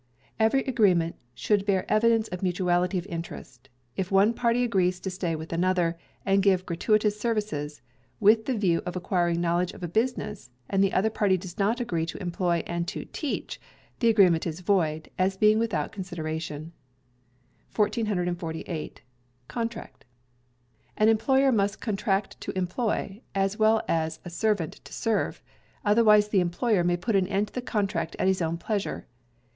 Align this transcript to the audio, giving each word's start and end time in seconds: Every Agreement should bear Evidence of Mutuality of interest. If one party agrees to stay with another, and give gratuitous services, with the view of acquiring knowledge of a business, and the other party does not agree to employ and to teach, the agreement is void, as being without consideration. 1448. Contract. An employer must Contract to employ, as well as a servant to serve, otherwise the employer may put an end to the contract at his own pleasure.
Every 0.39 0.61
Agreement 0.63 1.15
should 1.35 1.63
bear 1.67 1.85
Evidence 1.87 2.27
of 2.29 2.41
Mutuality 2.41 2.97
of 2.97 3.05
interest. 3.05 3.69
If 3.95 4.11
one 4.11 4.33
party 4.33 4.63
agrees 4.63 4.99
to 4.99 5.11
stay 5.11 5.35
with 5.35 5.53
another, 5.53 5.95
and 6.25 6.41
give 6.41 6.65
gratuitous 6.65 7.19
services, 7.19 7.83
with 8.19 8.45
the 8.45 8.57
view 8.57 8.81
of 8.87 8.95
acquiring 8.95 9.39
knowledge 9.41 9.73
of 9.73 9.83
a 9.83 9.87
business, 9.87 10.49
and 10.67 10.83
the 10.83 10.91
other 10.93 11.11
party 11.11 11.37
does 11.37 11.59
not 11.59 11.79
agree 11.79 12.07
to 12.07 12.19
employ 12.19 12.63
and 12.65 12.87
to 12.87 13.05
teach, 13.05 13.61
the 13.99 14.09
agreement 14.09 14.47
is 14.47 14.61
void, 14.61 15.11
as 15.19 15.37
being 15.37 15.59
without 15.59 15.91
consideration. 15.91 16.71
1448. 17.75 19.03
Contract. 19.47 20.05
An 20.97 21.09
employer 21.09 21.51
must 21.51 21.79
Contract 21.79 22.41
to 22.41 22.57
employ, 22.57 23.21
as 23.35 23.59
well 23.59 23.83
as 23.87 24.19
a 24.25 24.31
servant 24.31 24.81
to 24.83 24.91
serve, 24.93 25.43
otherwise 25.85 26.29
the 26.29 26.39
employer 26.39 26.83
may 26.83 26.97
put 26.97 27.15
an 27.15 27.27
end 27.27 27.49
to 27.49 27.53
the 27.53 27.61
contract 27.61 28.15
at 28.17 28.27
his 28.27 28.41
own 28.41 28.57
pleasure. 28.57 29.05